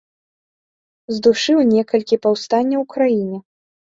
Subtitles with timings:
[1.15, 3.37] Здушыў некалькі паўстанняў у краіне.